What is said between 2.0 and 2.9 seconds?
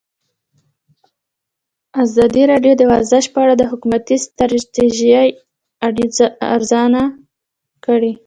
ازادي راډیو د